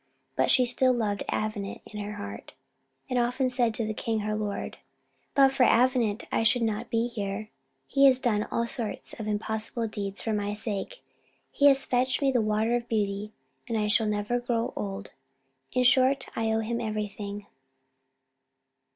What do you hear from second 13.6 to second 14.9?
and I shall never grow